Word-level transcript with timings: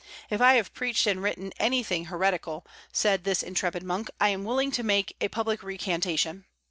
"If 0.31 0.41
I 0.41 0.53
have 0.55 0.73
preached 0.73 1.05
and 1.05 1.21
written 1.21 1.53
anything 1.59 2.05
heretical," 2.05 2.65
said 2.91 3.23
this 3.23 3.43
intrepid 3.43 3.83
monk, 3.83 4.09
"I 4.19 4.29
am 4.29 4.45
willing 4.45 4.71
to 4.71 4.81
make 4.81 5.15
a 5.21 5.27
public 5.27 5.61
recantation. 5.61 6.45